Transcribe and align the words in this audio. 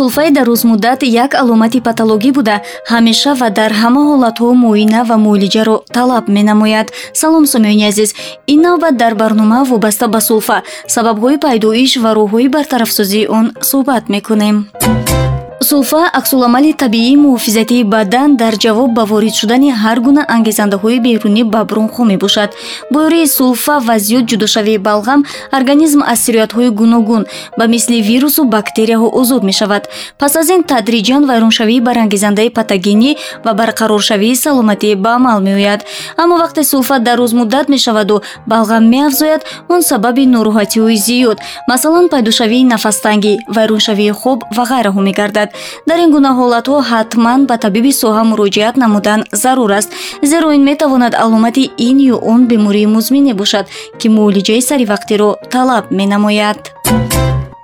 сулфаи 0.00 0.30
дарозмуддат 0.30 1.02
як 1.02 1.34
аломати 1.34 1.80
патологӣ 1.80 2.30
буда. 2.32 2.56
Ҳамеша 2.90 3.32
ва 3.40 3.48
дар 3.58 3.72
ҳама 3.80 4.02
ҳолатҳо 4.10 4.48
муоина 4.64 5.00
ва 5.08 5.16
муолиҷаро 5.24 5.76
талаб 5.96 6.24
менамояд. 6.36 6.88
Салом 7.20 7.44
сомиёни 7.52 7.84
азиз. 7.90 8.10
Ин 8.52 8.60
навбат 8.66 8.94
дар 8.96 9.12
барнома 9.14 9.60
вобаста 9.70 10.06
ба 10.08 10.20
сулфа. 10.28 10.58
Сабабҳои 10.94 11.36
пайдоиш 11.44 11.92
ва 12.02 12.10
роҳҳои 12.18 12.48
бартарафсозии 12.56 13.28
он 13.38 13.46
суҳбат 13.70 14.04
мекунем 14.14 14.56
сулфа 15.62 16.08
аксуламали 16.08 16.72
табиии 16.72 17.16
муҳофизатии 17.16 17.84
бадан 17.84 18.36
дар 18.36 18.54
ҷавоб 18.64 18.90
ба 18.94 19.04
ворид 19.04 19.34
шудани 19.40 19.70
ҳар 19.82 19.98
гуна 20.06 20.22
ангезандаҳои 20.36 20.98
берунӣ 21.06 21.42
ба 21.44 21.64
бронхо 21.64 22.02
мебошад. 22.04 22.50
Бо 22.90 22.98
ёрии 23.08 23.26
сулфа 23.26 23.76
ва 23.88 23.96
зиёд 24.06 24.24
ҷудошавии 24.30 24.78
балғам 24.88 25.20
организм 25.58 26.00
аз 26.12 26.18
сироятҳои 26.24 26.70
гуногун 26.80 27.22
ба 27.58 27.64
мисли 27.66 28.00
вирусу 28.10 28.44
бактерияҳо 28.44 29.08
озод 29.20 29.42
мешавад. 29.50 29.82
Пас 30.18 30.36
аз 30.36 30.48
ин 30.48 30.62
тадриҷан 30.70 31.22
вайроншавии 31.30 31.80
барангезандаи 31.88 32.50
патогенӣ 32.58 33.10
ва 33.44 33.52
барқароршавии 33.60 34.40
саломатӣ 34.44 34.90
ба 35.04 35.10
амал 35.18 35.40
меояд. 35.48 35.80
Аммо 36.16 36.34
вақте 36.42 36.62
сулфа 36.62 36.98
дарозмуддат 36.98 37.68
мешаваду 37.68 38.22
балғам 38.46 38.84
меафзояд 38.94 39.42
он 39.68 39.82
сабаби 39.82 40.24
нороҳатиҳои 40.34 40.96
зиёд. 41.06 41.38
Масалан 41.68 42.08
пайдошавии 42.08 42.64
нафастангӣ 42.64 43.32
вайроншавии 43.56 44.12
хоб 44.20 44.38
ва 44.56 44.64
ғайраҳо 44.72 45.00
мегардад 45.08 45.49
дар 45.88 45.98
ин 46.04 46.10
гуна 46.14 46.30
ҳолатҳо 46.38 46.76
ҳатман 46.90 47.40
ба 47.48 47.56
табиби 47.64 47.92
соҳа 48.02 48.22
муроҷиат 48.30 48.74
намудан 48.82 49.20
зарур 49.42 49.70
аст. 49.78 49.90
Зеро 50.30 50.48
ин 50.56 50.62
метавонад 50.70 51.14
аломати 51.24 51.70
ин 51.88 51.96
ё 52.14 52.16
он 52.32 52.40
бемории 52.50 52.86
музмине 52.96 53.32
бошад 53.34 53.66
ки 54.00 54.06
муолиҷаи 54.16 54.62
саривақтиро 54.68 55.28
талаб 55.52 55.84
менамояд 55.98 56.60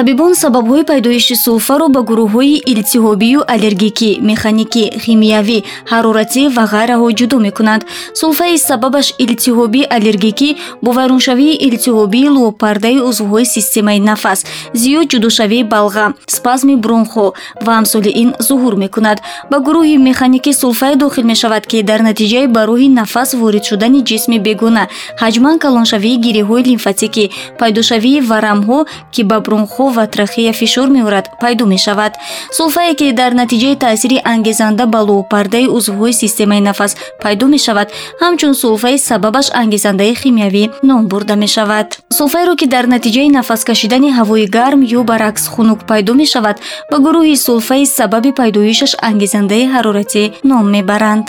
табибон 0.00 0.32
сабабҳои 0.34 0.84
пайдоиши 0.90 1.34
сулфаро 1.44 1.86
ба 1.94 2.00
гурӯҳҳои 2.08 2.56
илтиҳобию 2.72 3.40
аллергикӣ 3.54 4.10
механикӣ 4.30 4.84
химиявӣ 5.04 5.58
ҳароратӣ 5.92 6.42
ва 6.56 6.64
ғайраҳо 6.74 7.08
ҷудо 7.18 7.36
мекунанд 7.46 7.82
сулфаи 8.20 8.56
сабабаш 8.68 9.06
илтиҳоби 9.24 9.82
аллергикӣ 9.96 10.48
бо 10.84 10.90
вайроншавии 10.98 11.60
илтиҳобии 11.66 12.32
лӯпардаи 12.36 12.98
узвҳои 13.08 13.46
системаи 13.54 14.00
нафас 14.10 14.38
зиёд 14.80 15.06
ҷудошавии 15.12 15.68
балғам 15.72 16.12
спазми 16.36 16.74
бронхо 16.84 17.26
ва 17.66 17.72
амсоли 17.80 18.10
ин 18.22 18.30
зуҳур 18.48 18.74
мекунад. 18.84 19.18
Ба 19.50 19.56
гурӯҳи 19.66 19.96
механикӣ 20.08 20.52
сулфае 20.62 20.94
дохил 21.02 21.24
мешавад 21.32 21.64
ки 21.70 21.78
дар 21.90 22.00
натиҷаи 22.08 22.46
ба 22.54 22.60
роҳи 22.70 22.88
нафас 23.00 23.28
ворид 23.40 23.64
шудани 23.70 24.00
ҷисми 24.08 24.38
бегона 24.46 24.84
ҳаҷман 25.22 25.56
калоншавии 25.64 26.20
гиряҳҳои 26.24 26.62
лимфатикӣ 26.70 27.24
пайдошавии 27.60 28.20
варамҳо 28.30 28.78
ки 29.14 29.22
ба 29.30 29.38
бронхо 29.46 29.80
ҳо 29.89 29.89
ва 29.96 30.06
трахея 30.06 30.52
фишор 30.52 30.88
меорад 30.88 31.26
пайдо 31.40 31.66
мешавад. 31.66 32.12
Сулфае 32.56 32.94
ки 32.94 33.12
дар 33.12 33.32
натиҷаи 33.40 33.76
таъсири 33.76 34.18
ангезанда 34.24 34.86
ба 34.86 35.00
лӯпардаи 35.08 35.66
узвҳои 35.76 36.12
системаи 36.12 36.60
нафас 36.60 36.96
пайдо 37.22 37.46
мешавад 37.46 37.88
ҳамчун 38.22 38.54
сулфаи 38.62 38.98
сабабаш 38.98 39.46
ангезандаи 39.62 40.14
химиявӣ 40.20 40.64
ном 40.88 41.02
бурда 41.10 41.34
мешавад. 41.44 41.88
Сулфаеро 42.18 42.54
ки 42.60 42.66
дар 42.66 42.84
натиҷаи 42.94 43.28
нафас 43.38 43.60
кашидани 43.64 44.10
ҳавои 44.18 44.46
гарм 44.56 44.80
ё 44.98 45.00
баръакс 45.10 45.44
хунук 45.52 45.80
пайдо 45.90 46.12
мешавад 46.14 46.56
ба 46.90 46.96
гурӯҳи 47.04 47.36
сулфаи 47.46 47.84
сабаби 47.98 48.30
пайдоишаш 48.40 48.92
ангезандаи 49.08 49.64
ҳароратӣ 49.74 50.24
ном 50.50 50.64
мебаранд 50.74 51.26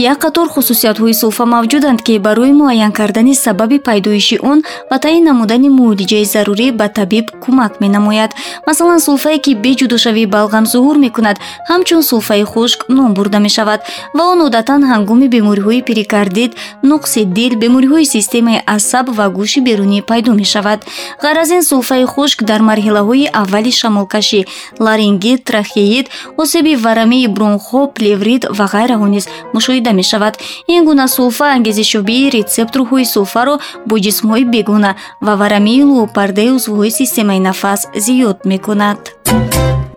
як 0.00 0.18
қатор 0.24 0.48
хусусиятҳои 0.48 1.14
сулфа 1.14 1.44
мавҷуданд 1.44 2.00
ки 2.06 2.18
барои 2.18 2.52
муайян 2.52 2.92
кардани 2.92 3.34
сабаби 3.34 3.78
пайдоиши 3.78 4.38
он 4.42 4.58
ва 4.90 4.98
таъин 4.98 5.24
намудани 5.24 5.68
муолиҷаи 5.68 6.24
зарурӣ 6.34 6.68
ба 6.80 6.88
табиб 6.88 7.26
кӯмак 7.42 7.72
менамояд. 7.82 8.30
Масалан 8.66 9.00
сулфае 9.00 9.38
ки 9.44 9.52
беҷудошавии 9.64 10.32
балғам 10.34 10.64
зуҳур 10.72 10.96
мекунад 11.06 11.36
ҳамчун 11.70 12.02
сулфаи 12.10 12.44
хушк 12.52 12.78
ном 12.88 13.10
бурда 13.14 13.38
мешавад 13.46 13.80
ва 14.16 14.24
он 14.32 14.40
одатан 14.48 14.80
ҳангоми 14.90 15.28
бемориҳои 15.34 15.82
перикардит 15.88 16.52
нуқси 16.90 17.20
дил 17.36 17.52
бемориҳои 17.62 18.10
системаи 18.14 18.62
асаб 18.76 19.06
ва 19.18 19.26
гӯши 19.36 19.60
берунӣ 19.68 19.98
пайдо 20.10 20.32
мешавад. 20.42 20.80
Ғайр 21.22 21.36
аз 21.42 21.50
ин 21.56 21.62
сулфаи 21.70 22.04
хушк 22.04 22.38
дар 22.50 22.60
марҳилаҳои 22.70 23.30
аввали 23.42 23.72
шамолкашӣ 23.80 24.40
ларингит 24.84 25.44
трахеит 25.44 26.06
осеби 26.42 26.74
варамии 26.84 27.26
бронхо 27.26 27.80
плеврит 27.96 28.42
ва 28.58 28.64
ғайраҳо 28.74 29.06
низ 29.14 29.24
мушоҳида 29.54 29.89
гирифта 29.90 29.92
мешавад. 29.92 30.38
Ин 30.66 30.84
гуна 30.84 31.08
сулфа 31.08 31.52
ангезишёбии 31.54 32.30
рецепторҳои 32.30 33.04
сулфаро 33.04 33.58
бо 33.86 33.98
ҷисмҳои 33.98 34.44
бегуна 34.44 34.96
ва 35.20 35.36
варамии 35.36 35.82
лӯпардаи 35.82 36.50
узвҳои 36.56 36.90
системаи 36.90 37.40
нафас 37.40 37.80
зиёд 37.94 38.38
мекунад 38.44 39.00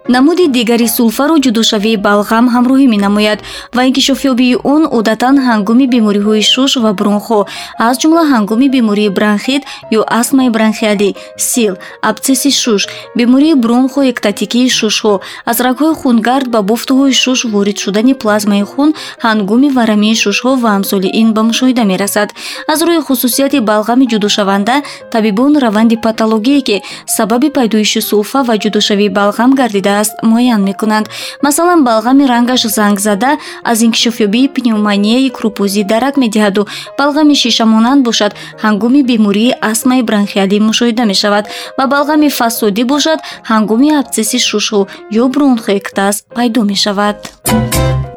намуди 0.10 0.48
дигари 0.48 0.88
сулфаро 0.88 1.36
ҷудошавии 1.46 2.02
балғам 2.08 2.46
ҳамроҳӣ 2.54 2.88
менамояд 2.96 3.40
ва 3.76 3.82
инкишофёбии 3.88 4.60
он 4.74 4.84
одатан 5.00 5.36
ҳангоми 5.48 5.86
бемориҳои 5.96 6.44
шуш 6.54 6.72
ва 6.84 6.92
бронхо. 7.00 7.40
Аз 7.88 7.96
ҷумла 8.02 8.24
ҳангоми 8.34 8.68
бемории 8.76 9.10
бронхит 9.18 9.62
ё 10.00 10.02
астмаи 10.20 10.50
бронхиалӣ 10.56 11.10
сил 11.38 11.74
абсеси 12.10 12.52
шуш. 12.52 12.82
Бемории 13.18 13.56
бронхо 13.64 14.00
эктатикии 14.12 14.70
шушҳо. 14.80 15.16
Аз 15.50 15.58
рагҳои 15.66 15.94
хунгард 16.02 16.48
ба 16.54 16.60
бофтуҳои 16.70 17.14
шуш 17.24 17.40
ворид 17.54 17.78
шудани 17.84 18.14
плазмаи 18.22 18.64
хун 18.72 18.90
ҳангоми 19.26 19.70
варамии 19.78 20.20
шушҳо 20.24 20.52
ва 20.64 20.70
амсоли 20.78 21.10
ин 21.22 21.30
ба 21.36 21.42
мушоҳида 21.50 21.84
мерасад. 21.92 22.30
Аз 22.72 22.80
рӯи 22.88 23.00
хусусияти 23.08 23.60
балғами 23.70 24.06
ҷудошаванда 24.12 24.76
табибон 25.14 25.52
раванди 25.64 25.96
патологие 26.06 26.62
ки 26.68 26.78
сабаби 27.18 27.50
пайдоиши 27.58 28.02
сулфа 28.10 28.40
ва 28.48 28.56
ҷудошавии 28.64 29.16
балғам 29.20 29.52
гардида 29.60 29.94
даст 30.04 30.20
муайян 30.22 30.62
мекунанд 30.68 31.08
масалан 31.42 31.84
балғами 31.88 32.28
рангаш 32.28 32.68
зангзада 32.78 33.38
аз 33.64 33.78
инкишофёбии 33.88 34.52
пневмонияи 34.56 35.30
крупӯзӣ 35.38 35.84
дарак 35.92 36.16
медиҳаду. 36.24 36.68
Балғами 37.00 37.36
шишамонанд 37.44 38.04
бошад 38.08 38.32
ҳангоми 38.64 39.02
бемории 39.10 39.56
астмаи 39.72 40.02
бронхиалӣ 40.10 40.58
мушоҳида 40.68 41.04
мешавад 41.12 41.46
ва 41.78 41.86
балғами 41.94 42.30
фасодӣ 42.40 42.84
бошад 42.94 43.20
ҳангоми 43.52 43.90
абсеси 44.02 44.38
шушҳо 44.50 44.82
ё 45.22 45.24
бронхоэктаз 45.34 46.16
пайдо 46.36 46.62
мешавад 46.72 47.18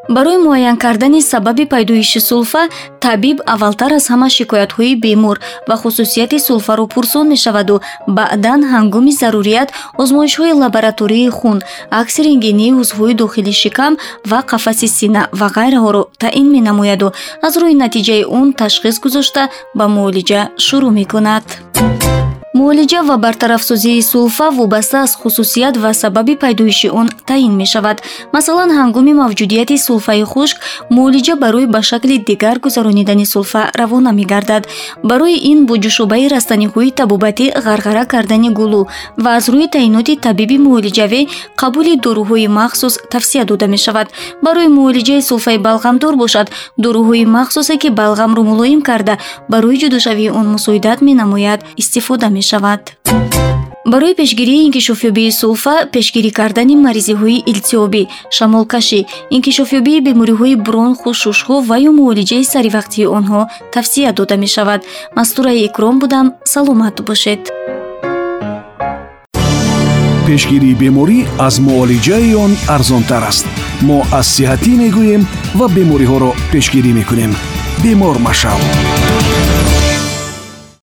барои 0.09 0.37
муайян 0.37 0.77
кардани 0.77 1.21
сабаби 1.23 1.65
пайдоиши 1.67 2.21
сулфа 2.21 2.69
табиб 3.01 3.41
аввалтар 3.47 3.93
аз 3.93 4.07
ҳама 4.11 4.29
шикоятҳои 4.37 4.97
бемор 5.05 5.41
ва 5.69 5.77
хусусияти 5.77 6.39
сулфаро 6.39 6.87
пурсон 6.87 7.29
мешаваду. 7.29 7.81
Баъдан 8.09 8.61
ҳангоми 8.73 9.13
зарурият 9.21 9.69
озмоишҳои 10.03 10.53
лаборатории 10.63 11.29
хун 11.39 11.59
акси 11.91 12.21
рентгении 12.27 12.77
узвҳои 12.83 13.15
дохили 13.15 13.53
шикам 13.63 13.93
ва 14.31 14.41
қафаси 14.51 14.89
сина 14.99 15.23
ва 15.33 15.49
ғайраҳоро 15.57 16.03
таъин 16.23 16.47
менамояду. 16.57 17.09
Аз 17.47 17.55
рӯи 17.61 17.75
натиҷаи 17.85 18.25
он 18.39 18.53
ташхис 18.53 18.97
гузошта 19.05 19.43
ба 19.79 19.85
муолиҷа 19.95 20.41
шурӯъ 20.67 20.91
мекунад 21.01 21.45
муолиҷа 22.59 23.01
ва 23.09 23.17
бартарафсозии 23.17 24.03
сулфа 24.03 24.51
вобаста 24.51 24.97
аз 25.03 25.13
хусусият 25.15 25.77
ва 25.77 25.95
сабаби 25.95 26.37
пайдоиши 26.37 26.89
он 27.01 27.09
таъин 27.27 27.53
мешавад. 27.63 27.97
Масалан 28.33 28.71
ҳангоми 28.79 29.13
мавҷудияти 29.23 29.77
сулфаи 29.87 30.25
хушк 30.33 30.57
муолиҷа 30.97 31.35
барои 31.45 31.67
ба 31.75 31.81
шакли 31.83 32.17
дигар 32.29 32.57
гузаронидани 32.65 33.27
сулфа 33.27 33.63
равона 33.79 34.13
мегардад. 34.13 34.63
Барои 35.11 35.37
ин 35.51 35.59
бо 35.67 35.75
ҷӯшобаи 35.85 36.31
растаниҳои 36.35 36.95
табобатӣ 37.01 37.47
ғарғара 37.67 38.05
кардани 38.13 38.51
гулӯ 38.59 38.83
ва 39.23 39.31
аз 39.39 39.47
рӯи 39.53 39.67
таъиноти 39.75 40.15
табиби 40.27 40.57
муолиҷавӣ 40.67 41.21
қабули 41.61 41.95
доруҳои 42.05 42.49
махсус 42.59 42.95
тавсия 43.13 43.45
дода 43.51 43.67
мешавад. 43.75 44.07
Барои 44.45 44.69
муолиҷаи 44.79 45.21
сулфаи 45.29 45.59
балғамдор 45.67 46.15
бошад. 46.23 46.47
Доруҳои 46.85 47.25
махсусе 47.37 47.75
ки 47.83 47.89
балғамро 48.01 48.43
мулоим 48.51 48.81
карда 48.89 49.15
барои 49.53 49.77
ҷудошавии 49.83 50.31
он 50.39 50.47
мусоидат 50.55 50.99
менамояд 51.09 51.61
истифода 51.83 52.29
мешавад 52.29 52.46
мешавад. 52.47 52.97
Барои 53.93 54.15
пешгирии 54.15 54.67
инкишофёбии 54.67 55.31
сулфа 55.31 55.77
пешгирӣ 55.95 56.31
кардани 56.39 56.77
маризиҳои 56.87 57.45
илтиёбӣ 57.53 58.03
шамолкашӣ 58.37 59.01
инкишофёбии 59.37 60.05
бемориҳои 60.07 60.55
бронху 60.67 61.11
шушҳо 61.23 61.57
ва 61.69 61.77
ё 61.89 61.91
муолиҷаи 61.99 62.45
саривақтии 62.53 63.11
онҳо 63.19 63.41
тавсия 63.75 64.11
дода 64.19 64.37
мешавад. 64.45 64.81
Мастураи 65.19 65.65
икром 65.69 65.97
будам 66.03 66.27
саломат 66.53 66.97
бошед. 67.09 67.43
Пешгирии 70.27 70.79
беморӣ 70.83 71.19
аз 71.47 71.55
муолиҷаи 71.67 72.35
он 72.45 72.53
арзонтар 72.77 73.23
аст. 73.31 73.47
Мо 73.89 73.99
аз 74.19 74.27
сиҳатӣ 74.35 74.73
мегӯем 74.83 75.23
ва 75.59 75.67
бемориҳоро 75.77 76.31
пешгирӣ 76.53 76.93
мекунем. 76.99 77.33
Бемор 77.83 78.17
машав 78.27 78.61